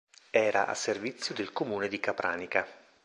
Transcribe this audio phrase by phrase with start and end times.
[0.47, 2.65] Era a servizio del comune di Capranica.